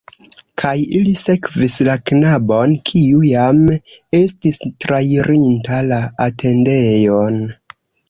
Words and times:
Kaj 0.61 0.69
ili 0.99 1.11
sekvis 1.23 1.75
la 1.89 1.97
knabon, 2.11 2.73
kiu 2.91 3.23
jam 3.33 3.61
estis 4.23 4.61
trairinta 4.87 5.81
la 5.95 6.05
atendejon. 6.31 7.43